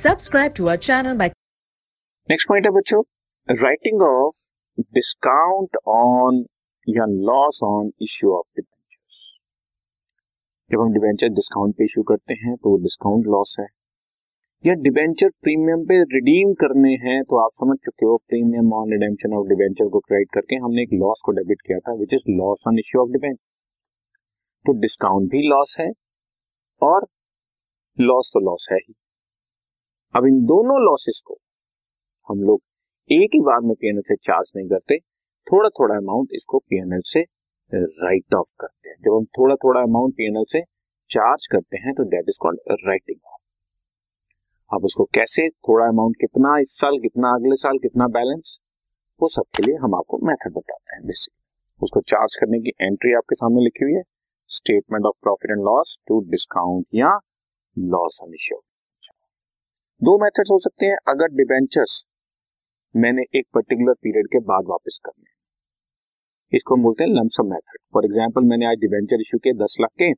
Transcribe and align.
Subscribe 0.00 0.52
to 0.56 0.66
our 0.72 0.80
channel 0.84 1.16
by 1.20 1.24
next 2.28 2.48
point 2.48 2.66
है 2.66 2.70
बच्चों 2.72 3.00
writing 3.48 4.02
off 4.02 4.36
discount 4.94 5.76
on 5.94 6.38
या 6.88 7.06
loss 7.26 7.58
on 7.64 7.90
issue 8.02 8.30
of 8.34 8.46
debentures 8.56 9.18
जब 10.70 10.80
हम 10.80 10.92
debenture 10.92 11.28
discount 11.38 11.74
पे 11.78 11.84
इशू 11.84 12.02
करते 12.10 12.34
हैं 12.44 12.54
तो 12.56 12.76
डिस्काउंट 12.82 13.26
लॉस 13.34 13.56
है। 13.60 13.66
या 14.64 14.74
डिबेंचर 14.86 15.28
प्रीमियम 15.42 15.84
पे 15.90 16.00
रिडीम 16.14 16.54
करने 16.62 16.94
हैं 17.04 17.22
तो 17.24 17.42
आप 17.44 17.50
समझ 17.54 17.76
चुके 17.84 18.06
हो 18.06 18.16
premium 18.28 18.72
on 18.80 18.92
redemption 18.92 19.36
of 19.40 19.46
debenture 19.48 19.88
को 19.88 20.00
क्रेडिट 20.06 20.32
करके 20.34 20.62
हमने 20.64 20.82
एक 20.82 20.96
लॉस 21.02 21.22
को 21.26 21.32
डेबिट 21.40 21.66
किया 21.66 21.78
था 21.88 21.96
which 22.00 22.14
is 22.14 22.24
loss 22.38 22.64
on 22.68 22.78
issue 22.78 23.02
of 23.02 23.12
debenture 23.18 23.44
तो 24.64 24.78
डिस्काउंट 24.80 25.30
भी 25.30 25.46
लॉस 25.48 25.76
है, 25.80 25.90
और 26.82 27.06
लॉस 27.98 28.30
तो 28.34 28.40
लॉस 28.50 28.68
है 28.72 28.78
ही। 28.78 28.94
अब 30.14 30.26
इन 30.26 30.38
दोनों 30.44 30.76
लॉसेस 30.84 31.20
को 31.26 31.36
हम 32.28 32.40
लोग 32.42 32.60
एक 33.10 33.34
ही 33.34 33.40
बार 33.40 33.60
में 33.60 33.74
पीएनएल 33.74 34.02
से 34.06 34.14
चार्ज 34.16 34.50
नहीं 34.56 34.68
करते 34.68 34.98
थोड़ा 35.46 35.68
थोड़ा 35.68 35.96
अमाउंट 35.96 36.28
इसको 36.34 36.58
पीएनएल 36.60 37.00
से 37.04 37.20
राइट 37.72 38.34
ऑफ़ 38.34 38.48
करते 38.60 38.88
हैं। 38.88 38.96
जब 39.04 39.14
हम 39.14 39.24
थोड़ा 39.38 39.54
थोड़ा 39.64 39.80
अमाउंट 39.80 40.14
पीएनएल 40.14 40.44
से 40.48 40.62
चार्ज 41.10 41.46
करते 41.52 41.78
हैं 41.78 41.94
तो 41.94 42.04
that 42.04 42.28
is 42.28 42.38
called 42.42 42.60
writing 42.86 43.18
off 43.26 43.38
अब 44.70 44.84
उसको 44.84 45.04
कैसे, 45.14 45.48
थोड़ा 45.48 45.86
अमाउंट 45.86 46.16
कितना, 46.20 46.58
इस 46.58 46.76
साल 46.78 46.98
कितना, 46.98 47.30
अगले 47.30 47.56
साल 47.56 47.78
कितना 47.78 48.06
बैलेंस 48.08 48.58
वो 49.20 49.28
सब 49.28 49.44
के 49.56 49.66
लिए 49.66 49.76
हम 49.76 49.94
आपको 49.94 50.18
मेथड 50.26 50.52
बताते 50.52 50.94
हैं 50.94 51.06
बेसिक 51.06 51.82
उसको 51.82 52.00
चार्ज 52.00 52.36
करने 52.40 52.60
की 52.60 52.72
एंट्री 52.82 53.12
आपके 53.12 53.34
सामने 53.34 53.64
लिखी 53.64 53.84
हुई 53.84 53.94
है 53.94 54.02
statement 54.50 55.06
of 55.06 55.16
profit 55.22 55.50
and 55.50 55.64
loss 55.64 55.98
to 56.08 56.20
discount 56.30 56.86
या 56.94 57.18
लॉस 57.76 58.20
ऑन 58.22 58.34
दो 60.00 60.12
मेथड्स 60.18 60.50
हो 60.50 60.58
सकते 60.58 60.86
हैं, 60.86 60.96
अगर 61.08 61.32
डिबेंचर्स 61.36 61.94
मैंने 62.94 63.22
एक 63.38 63.46
पर्टिकुलर 63.54 63.94
पीरियड 63.96 64.26
के 64.26 64.38
बाद 64.44 64.68
वापस 64.68 64.98
करने 65.04 66.56
इसको 66.56 66.74
हम 66.74 66.82
बोलते 66.82 67.04
हैं 67.04 67.10
लमसम 67.10 67.46
मेथड 67.46 67.78
फॉर 67.94 68.04
एग्ज़ाम्पल 68.04 68.44
मैंने 68.44 68.66
आज 68.66 68.78
डिवेंचर 68.80 69.20
इशू 69.20 69.38
किए 69.38 69.52
दस 69.54 69.76
लाख 69.80 69.90
के 69.98 70.10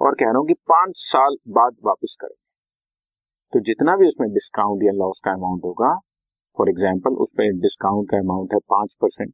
और 0.00 0.14
कह 0.14 0.26
रहा 0.26 0.38
हूँ 0.38 0.46
कि 0.48 0.54
पाँच 0.68 0.96
साल 0.98 1.36
बाद 1.50 1.76
वापस 1.86 2.16
करेंगे। 2.20 2.42
तो 3.52 3.60
जितना 3.60 3.96
भी 3.96 4.06
उसमें 4.06 4.28
डिस्काउंट 4.32 4.82
या 4.84 4.92
लॉस 4.96 5.20
का 5.24 5.32
अमाउंट 5.32 5.64
होगा 5.64 5.94
फॉर 6.56 6.68
एग्ज़ाम्पल 6.68 7.22
उसमें 7.22 7.46
डिस्काउंट 7.60 8.10
का 8.10 8.18
अमाउंट 8.18 8.54
है 8.54 8.58
पाँच 8.68 8.96
परसेंट 9.00 9.32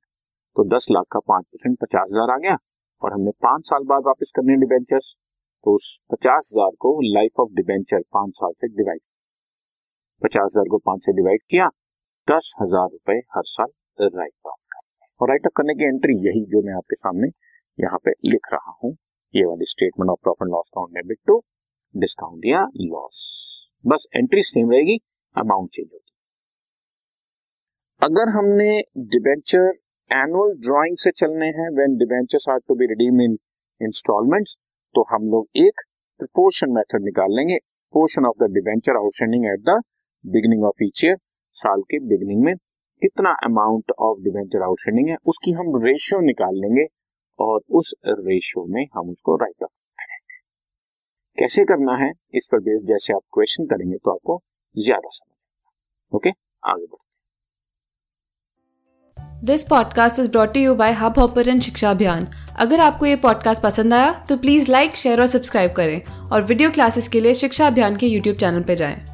तो 0.57 0.65
दस 0.69 0.89
लाख 0.91 1.07
का 1.13 1.21
पाँच 1.29 1.45
परसेंट 1.47 1.79
पचास 1.81 2.09
हज़ार 2.13 2.35
आ 2.35 2.39
गया 2.39 2.57
और 3.03 3.13
हमने 3.13 3.31
पाँच 3.43 3.69
साल 3.69 3.85
बाद 3.89 4.03
वापस 4.07 4.33
करने 4.37 4.57
डिबेंचर्स 4.61 5.15
तो 5.67 5.75
उस 5.75 5.93
पचास 6.13 6.51
हज़ार 6.53 6.77
को 6.81 6.99
लाइफ 7.13 7.41
ऑफ़ 7.41 7.55
डिबेंचर 7.55 8.03
पाँच 8.13 8.37
साल 8.37 8.53
से 8.55 8.69
डिवाइड 8.75 9.01
पचास 10.23 10.47
हज़ार 10.47 10.69
को 10.71 10.79
पाँच 10.81 11.05
से 11.05 11.13
डिवाइड 11.15 11.41
किया, 11.43 11.69
दस 12.29 12.55
हज़ार 12.61 12.89
रुपए 12.89 13.19
हर 13.37 13.43
साल 13.47 13.69
राइट 13.99 14.33
ऑफ़ 14.47 14.61
करने 14.73 15.07
और 15.21 15.29
राइट 15.29 15.47
ऑफ़ 15.47 15.53
करने 15.57 15.75
की 15.75 15.85
एंट्री 15.87 16.15
यही 16.27 16.45
जो 16.51 16.63
मैं 16.63 16.75
आपके 16.75 16.97
सामने 16.97 17.29
यहाँ 17.79 17.99
पे 18.05 18.11
लिख 18.27 18.49
रहा 18.53 18.75
हूँ, 18.75 18.97
ये 19.35 19.45
वाली 19.45 19.67
statement 19.67 20.11
of 20.11 20.19
profit 20.23 20.49
loss 20.49 20.71
account 20.73 20.95
debit 20.95 21.19
to 21.27 21.41
discount 21.95 22.47
या 22.47 22.63
लॉस 22.83 23.19
बस 23.85 24.07
एंट्री 24.17 24.43
सेम 24.45 24.71
रहेगी 24.71 24.99
अमाउंट 25.37 25.71
चेंज 25.71 25.87
होगी। 25.87 26.09
अगर 28.03 28.29
हमने 28.37 28.81
डिबेंचर 29.11 29.73
एनुअल 30.11 30.53
ड्राइंग 30.59 30.97
से 30.99 31.11
चलने 31.13 31.47
हैं 31.57 31.69
when 31.75 31.97
debentures 31.99 32.49
are 32.49 32.59
to 32.69 32.75
be 32.75 32.87
redeem 32.87 33.21
in 33.23 33.37
installments 33.81 34.57
तो 34.95 35.05
हम 35.11 35.31
लोग 35.31 35.47
एक 35.59 35.81
प्रोपोर्शन 36.21 36.73
मेथड 36.73 37.05
निकाल 37.05 37.37
लेंगे। 37.37 37.59
Portion 37.95 38.27
of 38.27 38.37
the 38.39 38.51
debenture 38.53 38.97
outstanding 38.97 39.45
at 39.47 39.61
the 39.69 39.81
beginning 40.25 40.65
of 40.65 40.85
each 40.85 41.05
year 41.05 41.17
साल 41.57 41.83
के 41.83 41.99
बिगिनिंग 42.09 42.43
में 42.45 42.55
कितना 43.03 43.31
अमाउंट 43.45 43.93
ऑफ़ 43.99 44.19
डिवेंचर 44.23 44.63
आउटस्टैंडिंग 44.63 45.09
है, 45.09 45.17
उसकी 45.27 45.53
हम 45.53 45.77
रेशियो 45.85 46.21
निकाल 46.21 46.55
लेंगे 46.57 46.87
और 47.39 47.61
उस 47.71 47.95
रेशियो 48.07 48.65
में 48.67 48.85
हम 48.95 49.11
उसको 49.11 49.37
राइट 49.37 49.63
ऑफ़ 49.63 49.71
करेंगे। 49.99 50.39
कैसे 51.39 51.65
करना 51.65 51.97
है, 51.97 52.11
इस 52.35 52.49
पर 52.53 52.59
बेस 52.59 52.83
जैसे 52.89 53.13
आप 53.13 53.23
क्वेश्चन 53.33 53.65
करेंगे 53.67 53.97
तो 53.97 54.11
आपको 54.11 54.41
ज़्यादा 54.77 55.09
समझ 55.13 56.17
ओके 56.17 56.31
आगे 56.63 56.85
बढ़ते 56.85 57.09
this 59.47 59.63
podcast 59.65 60.19
is 60.21 60.31
brought 60.31 60.57
you 60.57 60.75
by 60.75 60.93
Hubhopper 61.19 61.59
शिक्षा 61.61 61.91
अभियान 61.91 62.27
अगर 62.57 62.81
आपको 62.81 63.07
ये 63.07 63.17
पॉडकास्ट 63.17 63.63
पसंद 63.63 63.95
आया 63.95 64.13
तो 64.29 64.37
प्लीज़ 64.37 64.71
लाइक 64.71 64.97
शेयर 64.97 65.21
और 65.21 65.27
सब्सक्राइब 65.27 65.73
करें 65.73 66.03
और 66.33 66.43
वीडियो 66.43 66.71
क्लासेस 66.71 67.09
के 67.09 67.21
लिए 67.21 67.35
शिक्षा 67.35 67.67
अभियान 67.67 67.97
के 67.97 68.07
यूट्यूब 68.07 68.37
चैनल 68.37 68.63
पर 68.63 68.75
जाएँ। 68.75 69.10